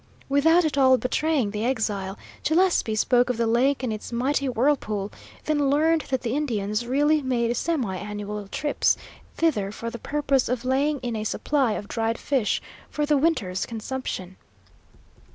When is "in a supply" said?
11.01-11.73